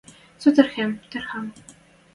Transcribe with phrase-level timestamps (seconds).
[0.41, 1.45] Со тырхем, тырхенӓм